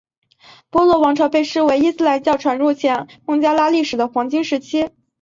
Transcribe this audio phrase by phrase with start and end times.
[0.71, 4.89] 波罗王朝被视为伊斯兰教传入前孟加拉历史的黄金时期。